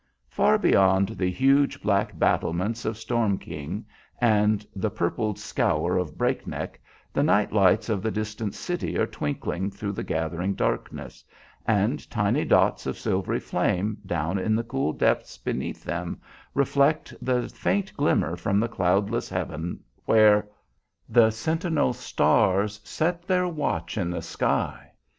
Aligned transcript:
Far 0.29 0.57
beyond 0.57 1.09
the 1.09 1.29
huge 1.29 1.79
black 1.79 2.17
battlements 2.17 2.85
of 2.85 2.97
Storm 2.97 3.37
King 3.37 3.85
and 4.19 4.65
the 4.75 4.89
purpled 4.89 5.37
scaur 5.37 5.95
of 6.01 6.17
Breakneck 6.17 6.79
the 7.13 7.21
night 7.21 7.53
lights 7.53 7.87
of 7.87 8.01
the 8.01 8.09
distant 8.09 8.55
city 8.55 8.97
are 8.97 9.05
twinkling 9.05 9.69
through 9.69 9.91
the 9.91 10.03
gathering 10.03 10.55
darkness, 10.55 11.23
and 11.67 12.09
tiny 12.09 12.43
dots 12.45 12.87
of 12.87 12.97
silvery 12.97 13.39
flame 13.39 13.99
down 14.03 14.39
in 14.39 14.55
the 14.55 14.63
cool 14.63 14.91
depths 14.91 15.37
beneath 15.37 15.83
them 15.83 16.19
reflect 16.55 17.13
the 17.21 17.47
faint 17.47 17.95
glimmer 17.95 18.35
from 18.35 18.59
the 18.59 18.67
cloudless 18.67 19.29
heaven 19.29 19.81
where 20.05 20.49
"The 21.07 21.29
sentinel 21.29 21.93
stars 21.93 22.81
set 22.83 23.21
their 23.27 23.47
watch 23.47 23.99
in 23.99 24.09
the 24.09 24.23
sky." 24.23 24.93